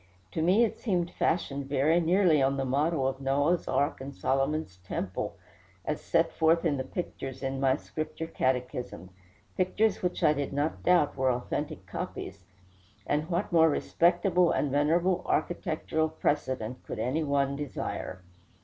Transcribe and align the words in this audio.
To 0.31 0.41
me 0.41 0.63
it 0.63 0.79
seemed 0.79 1.11
fashioned 1.11 1.67
very 1.67 1.99
nearly 1.99 2.41
on 2.41 2.57
the 2.57 2.65
model 2.65 3.07
of 3.07 3.21
Noah's 3.21 3.67
ark 3.67 4.01
and 4.01 4.15
Solomon's 4.15 4.77
temple, 4.77 5.37
as 5.85 6.01
set 6.01 6.31
forth 6.33 6.65
in 6.65 6.77
the 6.77 6.83
pictures 6.83 7.43
in 7.43 7.59
my 7.59 7.75
Scripture 7.75 8.25
Catechism 8.25 9.11
pictures 9.55 10.01
which 10.01 10.23
I 10.23 10.33
did 10.33 10.53
not 10.53 10.81
doubt 10.81 11.15
were 11.15 11.29
authentic 11.31 11.85
copies; 11.85 12.45
and 13.05 13.29
what 13.29 13.51
more 13.51 13.69
respectable 13.69 14.49
and 14.49 14.71
venerable 14.71 15.21
architectural 15.27 16.09
precedent 16.09 16.83
could 16.83 16.97
any 16.97 17.23
one 17.23 17.55
desire? 17.55 18.23